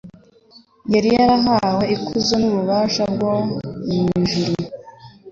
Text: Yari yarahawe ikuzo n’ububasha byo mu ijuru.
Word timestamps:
Yari 0.93 1.09
yarahawe 1.17 1.83
ikuzo 1.95 2.33
n’ububasha 2.39 3.03
byo 3.13 3.31
mu 3.45 3.57
ijuru. 4.21 4.61